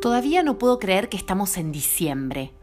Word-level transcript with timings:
Todavía 0.00 0.42
no 0.42 0.56
puedo 0.56 0.78
creer 0.78 1.10
que 1.10 1.18
estamos 1.18 1.58
en 1.58 1.72
diciembre 1.72 2.54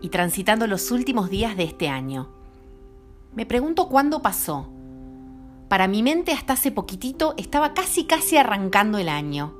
y 0.00 0.08
transitando 0.08 0.66
los 0.66 0.90
últimos 0.90 1.30
días 1.30 1.56
de 1.56 1.62
este 1.62 1.88
año. 1.88 2.28
Me 3.32 3.46
pregunto 3.46 3.88
cuándo 3.88 4.22
pasó. 4.22 4.68
Para 5.68 5.86
mi 5.86 6.02
mente 6.02 6.32
hasta 6.32 6.54
hace 6.54 6.72
poquitito 6.72 7.34
estaba 7.36 7.74
casi 7.74 8.06
casi 8.06 8.36
arrancando 8.36 8.98
el 8.98 9.08
año. 9.08 9.54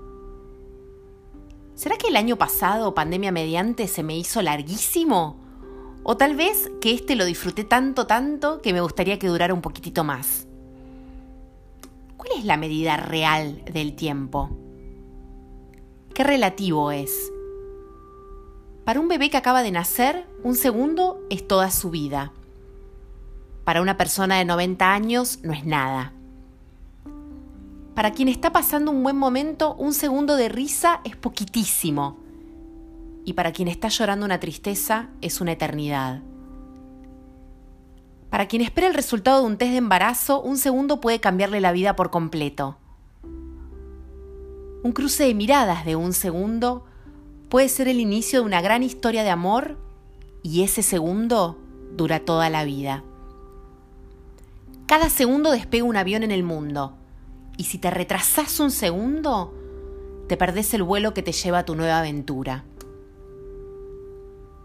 ¿Será 1.77 1.97
que 1.97 2.09
el 2.09 2.16
año 2.16 2.37
pasado, 2.37 2.95
pandemia 2.95 3.31
mediante, 3.31 3.87
se 3.87 4.03
me 4.03 4.19
hizo 4.19 4.43
larguísimo? 4.43 5.37
O 6.03 6.17
tal 6.17 6.35
vez 6.35 6.73
que 6.81 6.93
este 6.93 7.15
lo 7.15 7.25
disfruté 7.25 7.62
tanto, 7.62 8.09
tanto, 8.09 8.61
que 8.61 8.73
me 8.73 8.81
gustaría 8.81 9.21
que 9.21 9.29
durara 9.29 9.55
un 9.55 9.62
poquitito 9.62 10.03
más. 10.03 10.49
¿Cuál 12.17 12.33
es 12.37 12.45
la 12.45 12.57
medida 12.57 12.97
real 12.97 13.65
del 13.67 13.95
tiempo? 13.95 14.51
¿Qué 16.20 16.24
relativo 16.24 16.91
es? 16.91 17.33
Para 18.84 19.01
un 19.01 19.09
bebé 19.09 19.30
que 19.30 19.38
acaba 19.38 19.62
de 19.62 19.70
nacer, 19.70 20.27
un 20.42 20.55
segundo 20.55 21.27
es 21.30 21.48
toda 21.48 21.70
su 21.70 21.88
vida. 21.88 22.30
Para 23.65 23.80
una 23.80 23.97
persona 23.97 24.37
de 24.37 24.45
90 24.45 24.92
años 24.92 25.38
no 25.42 25.55
es 25.55 25.64
nada. 25.64 26.12
Para 27.95 28.11
quien 28.11 28.28
está 28.28 28.52
pasando 28.52 28.91
un 28.91 29.02
buen 29.02 29.16
momento, 29.16 29.75
un 29.77 29.95
segundo 29.95 30.37
de 30.37 30.51
risa 30.51 31.01
es 31.05 31.16
poquitísimo. 31.16 32.19
Y 33.25 33.33
para 33.33 33.52
quien 33.52 33.69
está 33.69 33.89
llorando 33.89 34.27
una 34.27 34.41
tristeza, 34.41 35.09
es 35.23 35.41
una 35.41 35.52
eternidad. 35.52 36.20
Para 38.28 38.47
quien 38.47 38.61
espera 38.61 38.89
el 38.89 38.95
resultado 38.95 39.41
de 39.41 39.47
un 39.47 39.56
test 39.56 39.70
de 39.70 39.78
embarazo, 39.78 40.42
un 40.42 40.59
segundo 40.59 41.00
puede 41.00 41.19
cambiarle 41.19 41.62
la 41.62 41.73
vida 41.73 41.97
por 41.97 42.11
completo. 42.11 42.77
Un 44.83 44.93
cruce 44.93 45.25
de 45.25 45.34
miradas 45.34 45.84
de 45.84 45.95
un 45.95 46.15
segundo 46.15 46.84
puede 47.50 47.69
ser 47.69 47.86
el 47.89 48.00
inicio 48.00 48.41
de 48.41 48.47
una 48.47 48.62
gran 48.62 48.83
historia 48.83 49.23
de 49.23 49.31
amor 49.31 49.77
y 50.42 50.62
ese 50.62 50.83
segundo 50.83 51.59
dura 51.97 52.20
toda 52.20 52.48
la 52.48 52.64
vida. 52.64 53.05
Cada 54.86 55.11
segundo 55.11 55.51
despega 55.51 55.84
un 55.84 55.97
avión 55.97 56.23
en 56.23 56.31
el 56.31 56.42
mundo 56.42 56.97
y 57.58 57.64
si 57.64 57.77
te 57.77 57.91
retrasas 57.91 58.58
un 58.58 58.70
segundo, 58.70 59.55
te 60.28 60.39
perdés 60.39 60.73
el 60.73 60.83
vuelo 60.83 61.12
que 61.12 61.23
te 61.23 61.33
lleva 61.33 61.58
a 61.58 61.64
tu 61.67 61.75
nueva 61.75 61.98
aventura. 61.98 62.64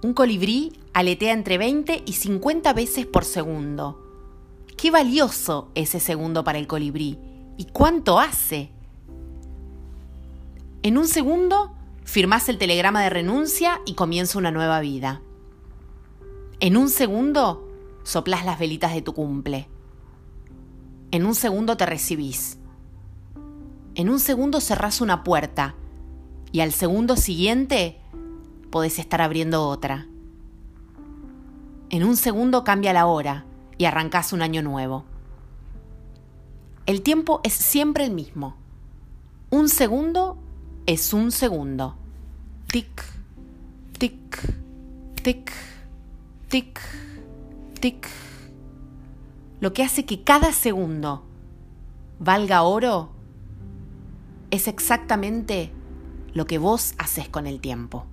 Un 0.02 0.14
colibrí 0.14 0.72
aletea 0.94 1.34
entre 1.34 1.58
20 1.58 2.04
y 2.06 2.14
50 2.14 2.72
veces 2.72 3.06
por 3.06 3.26
segundo. 3.26 4.02
Qué 4.78 4.92
valioso 4.92 5.72
ese 5.76 6.00
segundo 6.00 6.46
para 6.46 6.58
el 6.58 6.68
colibrí 6.68 7.20
y 7.58 7.66
cuánto 7.66 8.20
hace. 8.20 8.75
En 10.86 11.00
un 11.00 11.08
segundo, 11.08 11.72
firmás 12.04 12.48
el 12.48 12.60
telegrama 12.60 13.02
de 13.02 13.10
renuncia 13.10 13.82
y 13.88 13.96
comienza 13.96 14.38
una 14.38 14.52
nueva 14.52 14.80
vida. 14.82 15.20
En 16.60 16.78
un 16.78 16.90
segundo, 16.90 17.68
soplás 18.04 18.46
las 18.46 18.60
velitas 18.60 18.94
de 18.94 19.02
tu 19.02 19.16
cumple. 19.16 19.68
En 21.10 21.26
un 21.26 21.34
segundo 21.34 21.76
te 21.76 21.88
recibís. 21.88 22.60
En 23.96 24.12
un 24.12 24.20
segundo 24.20 24.62
cerrás 24.62 25.02
una 25.02 25.24
puerta 25.24 25.74
y 26.52 26.60
al 26.60 26.72
segundo 26.72 27.18
siguiente 27.18 28.00
podés 28.70 29.00
estar 29.00 29.24
abriendo 29.24 29.68
otra. 29.68 30.06
En 31.90 32.04
un 32.04 32.16
segundo 32.16 32.64
cambia 32.64 32.94
la 32.94 33.08
hora 33.08 33.48
y 33.80 33.86
arrancás 33.86 34.34
un 34.34 34.44
año 34.44 34.62
nuevo. 34.62 35.04
El 36.86 37.02
tiempo 37.02 37.42
es 37.44 37.54
siempre 37.54 38.06
el 38.06 38.12
mismo. 38.12 38.56
Un 39.50 39.68
segundo 39.68 40.45
es 40.86 41.14
un 41.14 41.32
segundo. 41.32 41.96
Tic, 42.68 43.04
tic, 43.98 44.14
tic, 45.22 45.52
tic, 46.50 46.80
tic. 47.80 48.08
Lo 49.60 49.74
que 49.74 49.84
hace 49.84 50.06
que 50.06 50.24
cada 50.24 50.52
segundo 50.52 51.24
valga 52.20 52.64
oro 52.64 53.10
es 54.52 54.68
exactamente 54.68 55.72
lo 56.34 56.46
que 56.46 56.58
vos 56.58 56.94
haces 56.98 57.30
con 57.30 57.48
el 57.48 57.62
tiempo. 57.62 58.06